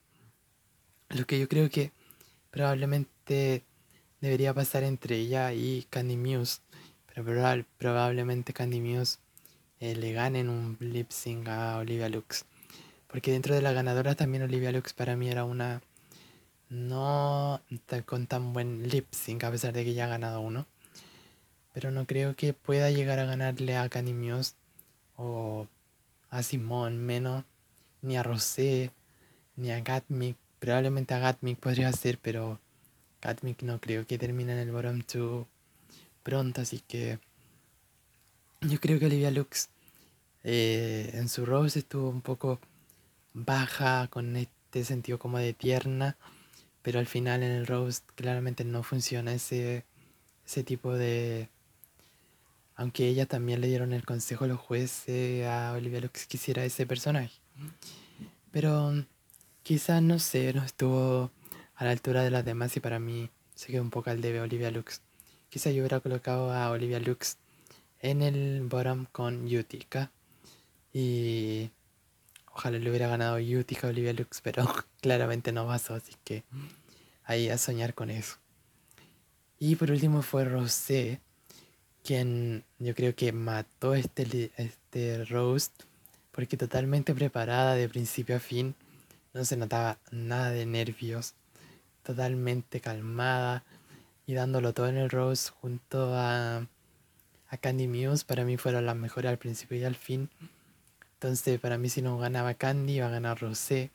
Lo 1.09 1.25
que 1.25 1.39
yo 1.39 1.47
creo 1.47 1.69
que 1.69 1.91
probablemente 2.51 3.63
debería 4.21 4.53
pasar 4.53 4.83
entre 4.83 5.17
ella 5.17 5.53
y 5.53 5.85
Candy 5.89 6.17
Muse, 6.17 6.61
pero 7.13 7.65
probablemente 7.77 8.53
Candy 8.53 8.79
Muse 8.79 9.17
eh, 9.79 9.95
le 9.95 10.13
ganen 10.13 10.49
un 10.49 10.77
lip 10.79 11.11
sync 11.11 11.47
a 11.47 11.77
Olivia 11.77 12.07
Lux. 12.07 12.45
Porque 13.07 13.31
dentro 13.31 13.55
de 13.55 13.61
la 13.61 13.73
ganadora 13.73 14.15
también 14.15 14.43
Olivia 14.43 14.71
Lux 14.71 14.93
para 14.93 15.15
mí 15.15 15.29
era 15.29 15.43
una 15.43 15.81
no 16.71 17.61
con 18.05 18.27
tan 18.27 18.53
buen 18.53 18.87
lip 18.89 19.13
sync 19.13 19.43
a 19.43 19.51
pesar 19.51 19.73
de 19.73 19.83
que 19.83 19.93
ya 19.93 20.05
ha 20.05 20.07
ganado 20.07 20.39
uno. 20.41 20.65
Pero 21.73 21.91
no 21.91 22.05
creo 22.05 22.35
que 22.35 22.53
pueda 22.53 22.89
llegar 22.89 23.19
a 23.19 23.25
ganarle 23.25 23.77
a 23.77 23.89
Muse 24.13 24.53
o 25.15 25.67
a 26.29 26.43
Simone 26.43 26.97
menos, 26.97 27.43
ni 28.01 28.17
a 28.17 28.23
Rosé, 28.23 28.91
ni 29.55 29.71
a 29.71 29.81
Gatmic. 29.81 30.37
Probablemente 30.59 31.13
a 31.13 31.19
Gatmic 31.19 31.59
podría 31.59 31.91
ser, 31.91 32.17
pero 32.19 32.59
Gatmic 33.21 33.63
no 33.63 33.79
creo 33.79 34.07
que 34.07 34.17
termine 34.17 34.53
en 34.53 34.59
el 34.59 34.71
bottom 34.71 35.01
2 35.13 35.45
pronto, 36.23 36.61
así 36.61 36.79
que 36.87 37.19
yo 38.61 38.79
creo 38.79 38.99
que 38.99 39.07
Olivia 39.07 39.31
Lux 39.31 39.69
eh, 40.43 41.11
en 41.13 41.29
su 41.29 41.45
Rose 41.45 41.79
estuvo 41.79 42.09
un 42.09 42.21
poco 42.21 42.59
baja 43.33 44.07
con 44.07 44.35
este 44.37 44.83
sentido 44.85 45.19
como 45.19 45.37
de 45.37 45.53
tierna, 45.53 46.15
pero 46.81 46.99
al 46.99 47.07
final 47.07 47.43
en 47.43 47.51
el 47.51 47.67
Rose 47.67 48.01
claramente 48.15 48.63
no 48.63 48.83
funciona 48.83 49.33
ese, 49.33 49.85
ese 50.45 50.63
tipo 50.63 50.93
de... 50.93 51.49
Aunque 52.75 53.07
ella 53.07 53.25
también 53.25 53.61
le 53.61 53.67
dieron 53.67 53.93
el 53.93 54.05
consejo 54.05 54.45
a 54.45 54.47
los 54.47 54.59
jueces 54.59 55.45
a 55.45 55.73
Olivia 55.73 56.01
Lux 56.01 56.21
que 56.21 56.27
quisiera 56.27 56.65
ese 56.65 56.87
personaje. 56.87 57.31
Pero 58.51 59.05
quizás, 59.61 60.01
no 60.01 60.17
sé, 60.17 60.53
no 60.53 60.63
estuvo 60.63 61.31
a 61.75 61.85
la 61.85 61.91
altura 61.91 62.23
de 62.23 62.31
las 62.31 62.43
demás 62.43 62.75
y 62.75 62.79
para 62.79 62.99
mí 62.99 63.29
se 63.55 63.71
quedó 63.71 63.81
un 63.83 63.91
poco 63.91 64.09
al 64.09 64.21
debe 64.21 64.41
Olivia 64.41 64.71
Lux. 64.71 65.01
Quizá 65.49 65.69
yo 65.69 65.81
hubiera 65.81 65.99
colocado 65.99 66.51
a 66.51 66.71
Olivia 66.71 66.99
Lux 66.99 67.37
en 67.99 68.21
el 68.23 68.61
bottom 68.61 69.05
con 69.11 69.45
Utica 69.45 70.11
y 70.93 71.69
ojalá 72.53 72.77
le 72.77 72.89
hubiera 72.89 73.07
ganado 73.07 73.37
Utica 73.37 73.87
Olivia 73.87 74.13
Lux, 74.13 74.41
pero 74.41 74.65
claramente 75.01 75.51
no 75.51 75.67
pasó, 75.67 75.95
así 75.95 76.13
que 76.23 76.43
ahí 77.23 77.49
a 77.49 77.57
soñar 77.57 77.93
con 77.93 78.09
eso. 78.09 78.37
Y 79.59 79.75
por 79.75 79.91
último 79.91 80.21
fue 80.21 80.45
Rosé, 80.45 81.21
quien 82.03 82.63
yo 82.79 82.95
creo 82.95 83.15
que 83.15 83.31
mató 83.31 83.93
este, 83.93 84.51
este 84.57 85.23
roast 85.25 85.83
porque 86.31 86.57
totalmente 86.57 87.13
preparada 87.13 87.75
de 87.75 87.89
principio 87.89 88.37
a 88.37 88.39
fin, 88.39 88.73
no 89.33 89.45
se 89.45 89.57
notaba 89.57 89.99
nada 90.11 90.49
de 90.51 90.65
nervios 90.65 91.35
totalmente 92.03 92.81
calmada 92.81 93.63
y 94.25 94.33
dándolo 94.33 94.73
todo 94.73 94.87
en 94.87 94.97
el 94.97 95.09
Rose 95.09 95.51
junto 95.51 96.15
a, 96.15 96.67
a 97.47 97.57
Candy 97.57 97.87
Muse. 97.87 98.25
Para 98.25 98.43
mí 98.45 98.57
fueron 98.57 98.85
las 98.85 98.95
mejores 98.95 99.29
al 99.29 99.37
principio 99.37 99.77
y 99.77 99.83
al 99.83 99.95
fin. 99.95 100.29
Entonces, 101.21 101.59
para 101.59 101.77
mí, 101.77 101.87
si 101.87 102.01
no 102.01 102.17
ganaba 102.17 102.55
Candy, 102.55 102.93
iba 102.93 103.05
a 103.05 103.11
ganar 103.11 103.39
Rosé. 103.39 103.91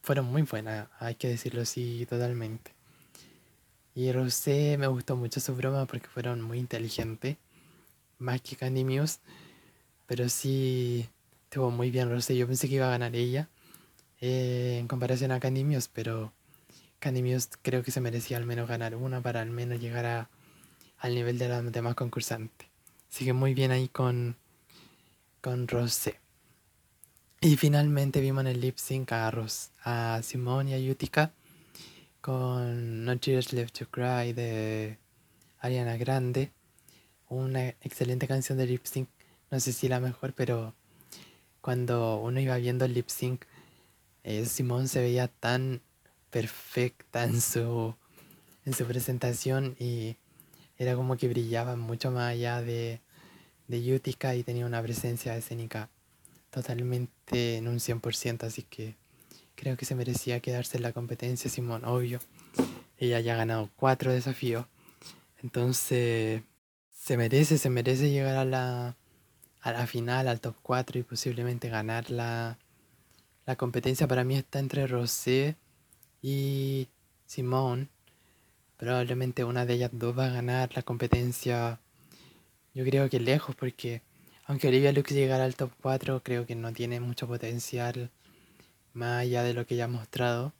fueron 0.00 0.26
muy 0.26 0.42
buenas, 0.42 0.86
hay 1.00 1.16
que 1.16 1.26
decirlo 1.26 1.62
así 1.62 2.06
totalmente. 2.08 2.72
Y 3.96 4.12
Rosé 4.12 4.78
me 4.78 4.86
gustó 4.86 5.16
mucho 5.16 5.40
su 5.40 5.56
broma 5.56 5.86
porque 5.86 6.06
fueron 6.06 6.40
muy 6.40 6.60
inteligentes, 6.60 7.36
más 8.18 8.40
que 8.42 8.54
Candy 8.54 8.84
Muse. 8.84 9.18
Pero 10.06 10.28
sí, 10.28 11.08
estuvo 11.46 11.72
muy 11.72 11.90
bien 11.90 12.08
Rosé. 12.08 12.36
Yo 12.36 12.46
pensé 12.46 12.68
que 12.68 12.76
iba 12.76 12.86
a 12.86 12.90
ganar 12.90 13.16
ella 13.16 13.48
eh, 14.20 14.76
en 14.78 14.86
comparación 14.86 15.32
a 15.32 15.40
Candy 15.40 15.64
Muse, 15.64 15.90
pero 15.92 16.32
Candy 17.00 17.24
Muse 17.24 17.48
creo 17.60 17.82
que 17.82 17.90
se 17.90 18.00
merecía 18.00 18.36
al 18.36 18.46
menos 18.46 18.68
ganar 18.68 18.94
una 18.94 19.20
para 19.20 19.40
al 19.40 19.50
menos 19.50 19.80
llegar 19.80 20.06
a, 20.06 20.30
al 20.98 21.16
nivel 21.16 21.38
de 21.38 21.48
los 21.48 21.72
demás 21.72 21.96
concursantes. 21.96 22.68
Sigue 23.08 23.32
muy 23.32 23.52
bien 23.52 23.72
ahí 23.72 23.88
con, 23.88 24.36
con 25.44 25.68
Rosé. 25.68 26.18
Y 27.42 27.58
finalmente 27.58 28.22
vimos 28.22 28.40
en 28.40 28.46
el 28.46 28.62
lip 28.62 28.78
sync 28.78 29.12
a, 29.12 29.30
Ros, 29.30 29.72
a 29.82 30.22
Simone 30.22 30.70
y 30.70 30.72
a 30.72 30.78
Yutika 30.78 31.34
con 32.22 33.04
No 33.04 33.18
Tears 33.18 33.52
Left 33.52 33.78
to 33.78 33.90
Cry 33.90 34.32
de 34.32 34.96
Ariana 35.58 35.98
Grande. 35.98 36.50
Una 37.28 37.68
excelente 37.82 38.26
canción 38.26 38.56
de 38.56 38.66
lip 38.66 38.86
sync. 38.86 39.10
No 39.50 39.60
sé 39.60 39.74
si 39.74 39.86
la 39.86 40.00
mejor, 40.00 40.32
pero 40.32 40.74
cuando 41.60 42.16
uno 42.16 42.40
iba 42.40 42.56
viendo 42.56 42.86
el 42.86 42.94
lip 42.94 43.10
sync, 43.10 43.44
eh, 44.22 44.46
Simone 44.46 44.88
se 44.88 45.02
veía 45.02 45.28
tan 45.28 45.82
perfecta 46.30 47.24
en 47.24 47.42
su, 47.42 47.94
en 48.64 48.72
su 48.72 48.86
presentación 48.86 49.76
y 49.78 50.16
era 50.78 50.94
como 50.94 51.18
que 51.18 51.28
brillaba 51.28 51.76
mucho 51.76 52.10
más 52.10 52.30
allá 52.30 52.62
de, 52.62 53.02
de 53.68 53.94
Utica 53.94 54.34
y 54.34 54.42
tenía 54.42 54.66
una 54.66 54.82
presencia 54.82 55.36
escénica 55.36 55.88
totalmente 56.50 57.56
en 57.56 57.68
un 57.68 57.76
100%, 57.76 58.44
así 58.44 58.62
que 58.62 58.96
creo 59.54 59.76
que 59.76 59.84
se 59.84 59.94
merecía 59.94 60.40
quedarse 60.40 60.76
en 60.76 60.82
la 60.82 60.92
competencia 60.92 61.50
Simón, 61.50 61.84
obvio. 61.84 62.20
Ella 62.98 63.20
ya 63.20 63.34
ha 63.34 63.38
ganado 63.38 63.70
cuatro 63.76 64.12
desafíos, 64.12 64.66
entonces 65.42 66.42
se 66.90 67.16
merece, 67.16 67.58
se 67.58 67.70
merece 67.70 68.10
llegar 68.10 68.36
a 68.36 68.44
la, 68.44 68.96
a 69.60 69.72
la 69.72 69.86
final, 69.86 70.28
al 70.28 70.40
top 70.40 70.56
4 70.62 71.00
y 71.00 71.02
posiblemente 71.02 71.68
ganar 71.68 72.10
la, 72.10 72.58
la 73.46 73.56
competencia. 73.56 74.06
Para 74.06 74.24
mí 74.24 74.36
está 74.36 74.58
entre 74.58 74.86
Rosé 74.86 75.56
y 76.22 76.88
Simón, 77.26 77.90
probablemente 78.76 79.44
una 79.44 79.66
de 79.66 79.74
ellas 79.74 79.90
dos 79.92 80.16
va 80.16 80.26
a 80.26 80.30
ganar 80.30 80.70
la 80.74 80.82
competencia. 80.82 81.80
Yo 82.74 82.84
creo 82.84 83.08
que 83.08 83.20
lejos, 83.20 83.54
porque 83.54 84.02
aunque 84.46 84.68
Olivia 84.68 84.92
Lux 84.92 85.10
llegara 85.12 85.44
al 85.44 85.56
top 85.56 85.70
4, 85.80 86.22
creo 86.22 86.46
que 86.46 86.54
no 86.54 86.72
tiene 86.72 87.00
mucho 87.00 87.26
potencial 87.26 88.10
más 88.92 89.22
allá 89.22 89.42
de 89.42 89.54
lo 89.54 89.66
que 89.66 89.76
ya 89.76 89.84
ha 89.84 89.88
mostrado. 89.88 90.52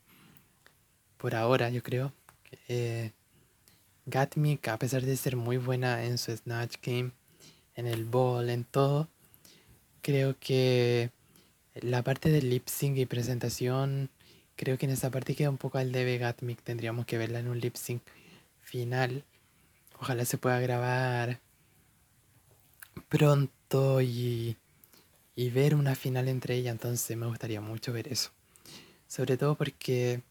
Por 1.17 1.35
ahora, 1.35 1.69
yo 1.69 1.83
creo. 1.83 2.13
Eh, 2.67 3.11
Gatmic, 4.05 4.67
a 4.67 4.77
pesar 4.77 5.03
de 5.03 5.17
ser 5.17 5.35
muy 5.35 5.57
buena 5.57 6.05
en 6.05 6.17
su 6.17 6.35
Snatch 6.35 6.77
Game, 6.81 7.11
en 7.75 7.87
el 7.87 8.05
ball, 8.05 8.49
en 8.49 8.63
todo, 8.63 9.09
creo 10.01 10.35
que 10.39 11.11
la 11.75 12.03
parte 12.03 12.29
del 12.29 12.49
lip 12.49 12.67
sync 12.67 12.97
y 12.97 13.05
presentación 13.05 14.09
Creo 14.55 14.77
que 14.77 14.85
en 14.85 14.93
esa 14.93 15.11
parte 15.11 15.35
queda 15.35 15.49
un 15.49 15.57
poco 15.57 15.77
al 15.77 15.91
debe 15.91 16.17
Gatmic. 16.17 16.61
Tendríamos 16.61 17.05
que 17.05 17.17
verla 17.17 17.39
en 17.39 17.49
un 17.49 17.59
lip 17.59 17.75
sync 17.75 18.01
final. 18.61 19.25
Ojalá 19.99 20.23
se 20.23 20.37
pueda 20.37 20.59
grabar 20.59 21.41
pronto 23.09 24.01
y, 24.01 24.57
y 25.35 25.49
ver 25.49 25.75
una 25.75 25.95
final 25.95 26.27
entre 26.27 26.55
ellas. 26.55 26.73
Entonces 26.73 27.15
me 27.17 27.27
gustaría 27.27 27.61
mucho 27.61 27.93
ver 27.93 28.07
eso. 28.07 28.31
Sobre 29.07 29.37
todo 29.37 29.55
porque 29.55 30.21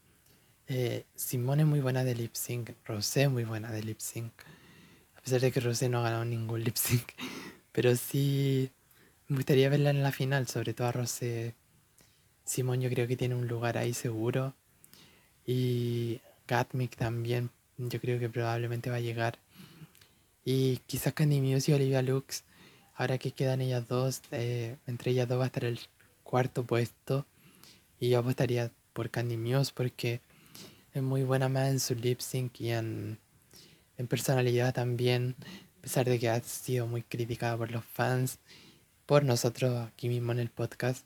eh, 0.67 1.05
Simone 1.15 1.63
es 1.63 1.69
muy 1.69 1.81
buena 1.81 2.05
de 2.05 2.15
lip 2.15 2.35
sync. 2.35 2.71
Rosé 2.85 3.25
es 3.25 3.31
muy 3.31 3.45
buena 3.45 3.71
de 3.71 3.83
lip 3.83 4.01
sync. 4.01 4.33
A 5.17 5.21
pesar 5.21 5.41
de 5.41 5.53
que 5.53 5.61
Rosé 5.61 5.89
no 5.89 6.01
ha 6.01 6.03
ganado 6.03 6.25
ningún 6.25 6.63
lip 6.63 6.77
sync. 6.77 7.13
Pero 7.73 7.95
sí 7.97 8.71
me 9.29 9.37
gustaría 9.37 9.69
verla 9.69 9.91
en 9.91 10.03
la 10.03 10.13
final. 10.13 10.47
Sobre 10.49 10.75
todo 10.75 10.89
a 10.89 10.93
Rosé 10.93 11.55
Simón 12.45 12.81
yo 12.81 12.91
creo 12.91 13.07
que 13.07 13.17
tiene 13.17 13.35
un 13.35 13.49
lugar 13.49 13.79
ahí 13.79 13.95
seguro. 13.95 14.55
Y 15.47 16.21
Gatmic 16.47 16.97
también, 16.97 17.51
yo 17.79 18.01
creo 18.01 18.19
que 18.19 18.29
probablemente 18.29 18.91
va 18.91 18.97
a 18.97 19.01
llegar. 19.01 19.39
Y 20.45 20.79
quizás 20.87 21.15
Candy 21.15 21.41
Muse 21.41 21.71
y 21.71 21.75
Olivia 21.75 22.03
Lux, 22.03 22.45
ahora 22.95 23.19
que 23.19 23.33
quedan 23.33 23.61
ellas 23.61 23.89
dos, 23.89 24.23
eh, 24.31 24.77
entre 24.87 25.13
ellas 25.13 25.29
dos 25.29 25.39
va 25.39 25.45
a 25.45 25.47
estar 25.47 25.65
el 25.65 25.81
cuarto 26.23 26.65
puesto. 26.65 27.27
Y 28.01 28.11
yo 28.11 28.19
apostaría 28.21 28.71
por 28.93 29.11
Candy 29.11 29.37
Muse 29.37 29.73
porque 29.75 30.21
es 30.93 31.03
muy 31.03 31.25
buena 31.25 31.49
más 31.49 31.69
en 31.71 31.81
su 31.81 31.95
lip 31.95 32.21
sync 32.21 32.61
y 32.61 32.71
en, 32.71 33.19
en 33.99 34.07
personalidad 34.07 34.75
también, 34.75 35.37
a 35.79 35.83
pesar 35.83 36.07
de 36.07 36.19
que 36.19 36.29
ha 36.29 36.41
sido 36.41 36.87
muy 36.87 37.03
criticada 37.03 37.57
por 37.57 37.71
los 37.71 37.85
fans, 37.85 38.39
por 39.07 39.25
nosotros 39.25 39.87
aquí 39.87 40.09
mismo 40.09 40.33
en 40.33 40.39
el 40.39 40.51
podcast. 40.51 41.05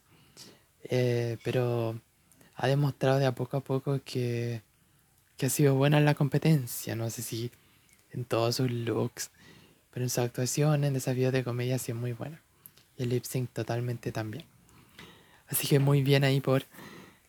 Eh, 0.84 1.38
pero 1.42 2.00
ha 2.54 2.66
demostrado 2.66 3.18
de 3.18 3.26
a 3.26 3.34
poco 3.34 3.56
a 3.56 3.60
poco 3.60 4.00
que, 4.04 4.62
que 5.36 5.46
ha 5.46 5.50
sido 5.50 5.74
buena 5.74 5.98
en 5.98 6.04
la 6.04 6.14
competencia. 6.14 6.94
No 6.96 7.10
sé 7.10 7.22
si 7.22 7.50
en 8.12 8.24
todos 8.24 8.56
sus 8.56 8.70
looks, 8.70 9.30
pero 9.98 10.04
en 10.04 10.10
su 10.10 10.20
actuación, 10.20 10.84
en 10.84 10.94
desafíos 10.94 11.32
de 11.32 11.42
comedia, 11.42 11.74
ha 11.74 11.78
sido 11.80 11.98
muy 11.98 12.12
buena. 12.12 12.40
Y 12.96 13.02
el 13.02 13.08
lip 13.08 13.24
sync 13.24 13.50
totalmente 13.50 14.12
también. 14.12 14.44
Así 15.48 15.66
que 15.66 15.80
muy 15.80 16.04
bien 16.04 16.22
ahí 16.22 16.40
por 16.40 16.66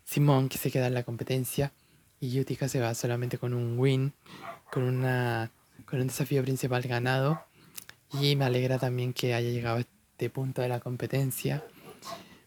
Simón 0.05 0.49
que 0.49 0.59
se 0.59 0.69
queda 0.69 0.85
en 0.85 0.93
la 0.93 1.01
competencia. 1.01 1.71
Y 2.19 2.39
Utica 2.39 2.69
se 2.69 2.79
va 2.79 2.93
solamente 2.93 3.39
con 3.39 3.55
un 3.55 3.79
win, 3.79 4.13
con, 4.71 4.83
una, 4.83 5.49
con 5.87 5.99
un 5.99 6.05
desafío 6.09 6.43
principal 6.43 6.83
ganado. 6.83 7.43
Y 8.13 8.35
me 8.35 8.45
alegra 8.45 8.77
también 8.77 9.13
que 9.13 9.33
haya 9.33 9.49
llegado 9.49 9.77
a 9.77 9.79
este 9.79 10.29
punto 10.29 10.61
de 10.61 10.69
la 10.69 10.79
competencia. 10.79 11.63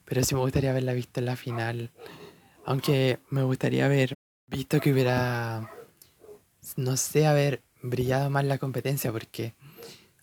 Pero 0.05 0.23
sí 0.23 0.37
me 0.37 0.41
gustaría 0.43 0.71
haberla 0.71 0.93
visto 0.93 1.19
en 1.19 1.27
la 1.27 1.35
final. 1.35 1.91
Aunque 2.65 3.19
me 3.29 3.43
gustaría 3.43 3.87
haber 3.87 4.15
visto 4.47 4.79
que 4.79 4.93
hubiera, 4.93 5.69
no 6.77 6.97
sé, 6.97 7.27
haber 7.27 7.61
brillado 7.83 8.31
más 8.31 8.45
la 8.45 8.59
competencia. 8.59 9.11
Porque 9.11 9.55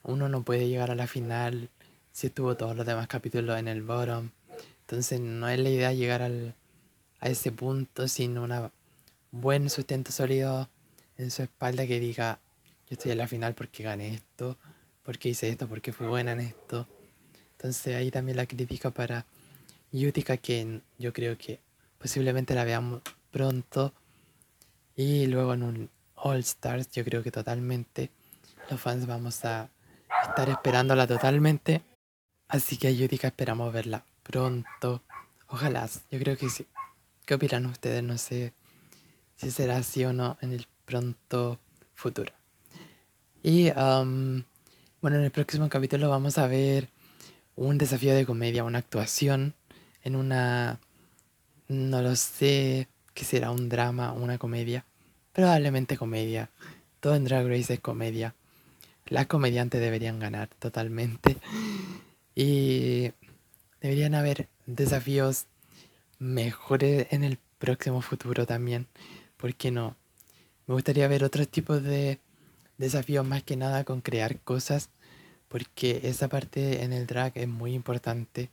uno 0.03 0.29
no 0.29 0.43
puede 0.43 0.67
llegar 0.67 0.91
a 0.91 0.95
la 0.95 1.07
final 1.07 1.69
si 2.11 2.27
estuvo 2.27 2.57
todos 2.57 2.75
los 2.75 2.85
demás 2.85 3.07
capítulos 3.07 3.57
en 3.59 3.67
el 3.67 3.81
bottom. 3.83 4.29
Entonces 4.81 5.19
no 5.19 5.47
es 5.47 5.59
la 5.59 5.69
idea 5.69 5.93
llegar 5.93 6.21
al, 6.21 6.55
a 7.19 7.29
ese 7.29 7.51
punto 7.51 8.07
sin 8.07 8.37
un 8.37 8.71
buen 9.31 9.69
sustento 9.69 10.11
sólido 10.11 10.69
en 11.17 11.31
su 11.31 11.43
espalda 11.43 11.85
que 11.85 11.99
diga, 11.99 12.39
yo 12.89 12.95
estoy 12.95 13.11
en 13.11 13.19
la 13.19 13.27
final 13.27 13.53
porque 13.53 13.83
gané 13.83 14.15
esto, 14.15 14.57
porque 15.03 15.29
hice 15.29 15.49
esto, 15.49 15.67
porque 15.67 15.93
fui 15.93 16.07
buena 16.07 16.31
en 16.31 16.39
esto. 16.41 16.87
Entonces 17.51 17.95
ahí 17.95 18.09
también 18.09 18.37
la 18.37 18.45
crítica 18.45 18.89
para 18.91 19.25
Utica 19.91 20.37
que 20.37 20.81
yo 20.97 21.13
creo 21.13 21.37
que 21.37 21.59
posiblemente 21.97 22.53
la 22.55 22.63
veamos 22.63 23.01
pronto. 23.31 23.93
Y 24.95 25.27
luego 25.27 25.53
en 25.53 25.63
un 25.63 25.89
All 26.15 26.39
Stars 26.39 26.91
yo 26.91 27.03
creo 27.03 27.23
que 27.23 27.31
totalmente 27.31 28.11
los 28.69 28.79
fans 28.79 29.07
vamos 29.07 29.43
a 29.45 29.69
estar 30.27 30.49
esperándola 30.49 31.07
totalmente. 31.07 31.81
Así 32.47 32.77
que 32.77 32.87
a 32.87 32.91
Utica 32.91 33.27
esperamos 33.27 33.71
verla 33.71 34.03
pronto. 34.23 35.03
Ojalá, 35.47 35.87
yo 36.11 36.19
creo 36.19 36.37
que 36.37 36.49
sí. 36.49 36.67
¿Qué 37.25 37.35
opinan 37.35 37.65
ustedes? 37.65 38.03
No 38.03 38.17
sé 38.17 38.53
si 39.35 39.51
será 39.51 39.77
así 39.77 40.03
o 40.05 40.13
no 40.13 40.37
en 40.41 40.53
el 40.53 40.67
pronto 40.85 41.59
futuro. 41.93 42.33
Y 43.43 43.69
um, 43.71 44.43
bueno, 45.01 45.17
en 45.17 45.23
el 45.23 45.31
próximo 45.31 45.69
capítulo 45.69 46.09
vamos 46.09 46.37
a 46.37 46.47
ver 46.47 46.89
un 47.55 47.77
desafío 47.77 48.15
de 48.15 48.25
comedia, 48.25 48.63
una 48.63 48.79
actuación 48.79 49.53
en 50.03 50.15
una... 50.15 50.79
No 51.67 52.01
lo 52.01 52.15
sé, 52.15 52.87
que 53.13 53.25
será 53.25 53.51
un 53.51 53.69
drama, 53.69 54.11
una 54.13 54.37
comedia. 54.37 54.85
Probablemente 55.33 55.97
comedia. 55.97 56.49
Todo 56.99 57.15
en 57.15 57.25
Drag 57.25 57.47
Race 57.47 57.73
es 57.73 57.79
comedia. 57.79 58.33
Las 59.09 59.27
comediantes 59.27 59.81
deberían 59.81 60.19
ganar 60.19 60.49
totalmente. 60.59 61.37
Y 62.35 63.11
deberían 63.81 64.15
haber 64.15 64.47
desafíos 64.65 65.47
mejores 66.19 67.07
en 67.11 67.23
el 67.23 67.39
próximo 67.57 68.01
futuro 68.01 68.45
también. 68.45 68.87
¿Por 69.37 69.55
qué 69.55 69.71
no? 69.71 69.95
Me 70.67 70.75
gustaría 70.75 71.07
ver 71.07 71.23
otros 71.23 71.47
tipos 71.47 71.83
de 71.83 72.19
desafíos 72.77 73.25
más 73.25 73.43
que 73.43 73.57
nada 73.57 73.83
con 73.83 74.01
crear 74.01 74.39
cosas. 74.39 74.89
Porque 75.47 76.01
esa 76.03 76.27
parte 76.27 76.83
en 76.83 76.93
el 76.93 77.07
drag 77.07 77.31
es 77.35 77.47
muy 77.47 77.73
importante. 77.73 78.49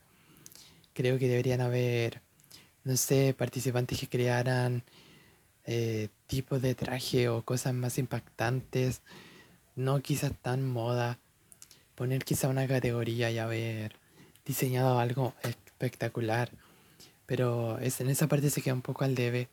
Creo 0.95 1.19
que 1.19 1.29
deberían 1.29 1.61
haber, 1.61 2.23
no 2.85 2.97
sé, 2.97 3.35
participantes 3.37 4.01
que 4.01 4.09
crearan 4.09 4.83
eh, 5.67 6.09
tipos 6.27 6.63
de 6.63 6.75
traje 6.75 7.29
o 7.29 7.43
cosas 7.43 7.75
más 7.75 7.99
impactantes. 7.99 9.03
No 9.77 10.01
quizás 10.01 10.33
tan 10.41 10.67
moda. 10.67 11.19
Poner 11.95 12.25
quizá 12.25 12.49
una 12.49 12.67
categoría 12.67 13.31
y 13.31 13.39
haber 13.39 13.97
diseñado 14.45 14.99
algo 14.99 15.35
espectacular. 15.43 16.51
Pero 17.27 17.79
es, 17.79 18.01
en 18.01 18.09
esa 18.09 18.27
parte 18.27 18.49
se 18.51 18.63
queda 18.63 18.75
un 18.75 18.83
poco 18.83 19.05
al 19.05 19.15
debe. 19.15 19.49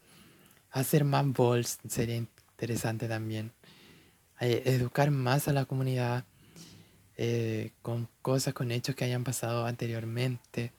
Hacer 0.72 1.04
más 1.04 1.26
balls 1.34 1.78
sería 1.88 2.16
interesante 2.16 3.08
también. 3.08 3.52
Eh, 4.40 4.64
educar 4.66 5.12
más 5.12 5.48
a 5.48 5.54
la 5.54 5.66
comunidad 5.66 6.26
eh, 7.18 7.72
con 7.82 8.08
cosas, 8.22 8.54
con 8.54 8.72
hechos 8.72 8.96
que 8.96 9.06
hayan 9.06 9.24
pasado 9.24 9.66
anteriormente. 9.66 10.72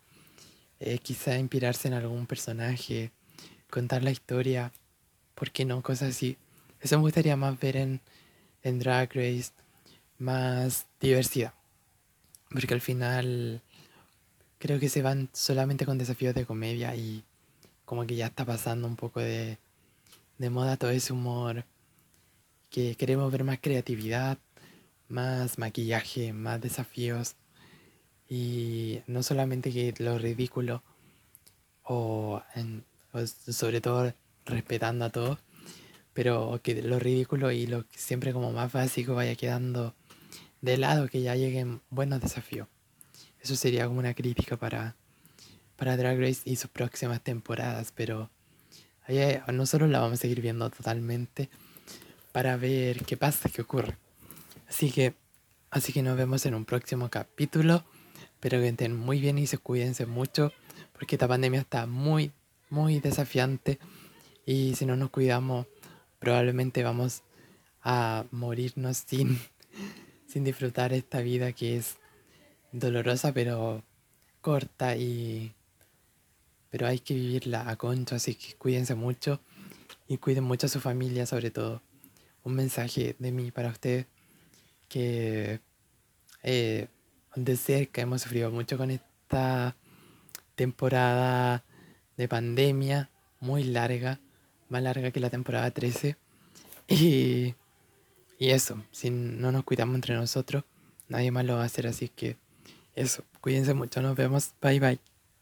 Eh, 0.80 0.98
quizá 0.98 1.38
inspirarse 1.38 1.88
en 1.88 1.94
algún 1.94 2.26
personaje, 2.26 3.12
contar 3.70 4.02
la 4.02 4.11
historia. 4.11 4.72
¿Por 5.35 5.50
qué 5.50 5.64
no? 5.64 5.83
Cosas 5.83 6.11
así. 6.11 6.38
Eso 6.80 6.96
me 6.96 7.02
gustaría 7.02 7.37
más 7.37 7.59
ver 7.61 7.76
en, 7.76 8.00
en 8.64 8.81
Drag 8.81 9.09
Race. 9.14 9.53
Más 10.18 10.87
diversidad. 11.00 11.55
Porque 12.50 12.74
al 12.74 12.81
final 12.81 13.62
creo 14.59 14.81
que 14.81 14.88
se 14.88 15.03
van 15.03 15.29
solamente 15.33 15.87
con 15.87 15.98
desafíos 15.98 16.35
de 16.35 16.46
comedia 16.46 16.96
y 16.96 17.22
como 17.85 18.07
que 18.07 18.16
ya 18.16 18.27
está 18.27 18.44
pasando 18.44 18.88
un 18.88 18.96
poco 18.96 19.20
de, 19.20 19.59
de 20.38 20.50
moda 20.50 20.77
todo 20.77 20.90
ese 20.90 21.12
humor. 21.12 21.64
Que 22.70 22.96
queremos 22.96 23.31
ver 23.31 23.44
más 23.44 23.61
creatividad, 23.61 24.38
más 25.09 25.59
maquillaje, 25.59 26.33
más 26.33 26.61
desafíos. 26.61 27.37
Y 28.29 29.03
no 29.07 29.22
solamente 29.22 29.70
que 29.70 29.94
lo 29.98 30.18
ridículo, 30.18 30.83
o, 31.85 32.42
sobre 33.27 33.81
todo 33.81 34.12
respetando 34.46 35.05
a 35.05 35.11
todos, 35.11 35.38
pero 36.14 36.61
que 36.62 36.81
lo 36.81 36.98
ridículo 36.98 37.53
y 37.53 37.66
lo 37.66 37.85
siempre 37.94 38.33
como 38.33 38.53
más 38.53 38.72
básico 38.72 39.14
vaya 39.14 39.35
quedando 39.35 39.94
de 40.62 40.79
lado, 40.79 41.09
que 41.09 41.20
ya 41.20 41.35
lleguen 41.35 41.83
buenos 41.90 42.20
desafíos. 42.22 42.68
Eso 43.42 43.57
sería 43.57 43.87
como 43.87 43.98
una 43.98 44.14
crítica 44.14 44.57
para, 44.57 44.96
para 45.77 45.98
Drag 45.98 46.18
Race 46.18 46.40
y 46.46 46.57
sus 46.57 46.70
próximas 46.70 47.20
temporadas, 47.20 47.92
pero 47.94 48.31
ahí 49.07 49.18
nosotros 49.53 49.90
la 49.90 50.00
vamos 50.00 50.18
a 50.18 50.22
seguir 50.22 50.40
viendo 50.40 50.70
totalmente 50.70 51.50
para 52.33 52.57
ver 52.57 53.05
qué 53.05 53.16
pasa, 53.16 53.50
qué 53.50 53.61
ocurre. 53.61 53.96
Así 54.68 54.90
que, 54.90 55.14
así 55.70 55.92
que 55.92 56.03
nos 56.03 56.16
vemos 56.16 56.46
en 56.46 56.55
un 56.55 56.64
próximo 56.64 57.11
capítulo. 57.11 57.85
Espero 58.22 58.61
que 58.61 58.68
estén 58.68 58.96
muy 58.96 59.20
bien 59.20 59.37
y 59.38 59.46
se 59.46 59.59
cuídense 59.59 60.07
mucho, 60.07 60.53
porque 60.94 61.16
esta 61.16 61.29
pandemia 61.29 61.61
está 61.61 61.87
muy, 61.87 62.33
muy 62.70 63.00
desafiante. 63.00 63.79
Y 64.46 64.74
si 64.74 64.87
no 64.87 64.96
nos 64.96 65.11
cuidamos, 65.11 65.66
probablemente 66.18 66.83
vamos 66.83 67.22
a 67.83 68.24
morirnos 68.31 68.98
sin, 68.98 69.38
sin 70.27 70.44
disfrutar 70.44 70.92
esta 70.92 71.20
vida 71.20 71.53
que 71.53 71.77
es 71.77 71.96
dolorosa 72.72 73.33
pero 73.33 73.83
corta 74.40 74.96
y 74.96 75.55
pero 76.70 76.88
hay 76.88 76.98
que 76.98 77.14
vivirla 77.14 77.70
a 77.70 77.77
concho, 77.77 78.16
así 78.16 78.35
que 78.35 78.55
cuídense 78.55 78.96
mucho 78.96 79.40
y 80.09 80.18
cuiden 80.18 80.42
mucho 80.42 80.66
a 80.66 80.68
su 80.68 80.81
familia 80.81 81.24
sobre 81.24 81.53
todo. 81.53 81.83
Un 82.42 82.55
mensaje 82.57 83.14
de 83.18 83.31
mí 83.31 83.53
para 83.53 83.68
ustedes 83.68 84.07
que 84.88 85.61
eh, 86.42 86.88
de 87.37 87.57
cerca 87.57 88.03
hemos 88.03 88.22
sufrido 88.22 88.50
mucho 88.50 88.77
con 88.77 88.90
esta 88.90 89.77
temporada 90.57 91.64
de 92.16 92.29
pandemia 92.29 93.11
muy 93.40 93.64
larga, 93.64 94.20
más 94.75 94.83
larga 94.83 95.13
que 95.13 95.21
la 95.21 95.31
temporada 95.31 95.71
13. 95.71 96.17
Y, 96.89 97.55
y 98.39 98.51
eso, 98.51 98.83
si 98.91 99.09
no 99.11 99.53
nos 99.53 99.63
cuidamos 99.63 99.95
entre 99.95 100.17
nosotros, 100.17 100.65
nadie 101.09 101.31
más 101.31 101.45
lo 101.45 101.55
va 101.55 101.63
a 101.63 101.67
hacer, 101.67 101.87
así 101.87 102.09
que 102.09 102.37
eso, 102.97 103.23
cuídense 103.41 103.73
mucho, 103.73 104.03
nos 104.03 104.17
vemos, 104.17 104.53
bye 104.61 104.81
bye. 104.81 105.13